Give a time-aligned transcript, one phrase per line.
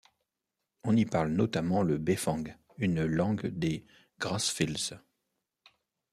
[0.83, 2.43] On y parle notamment le befang,
[2.79, 3.85] une langue des
[4.19, 4.95] Grassfields.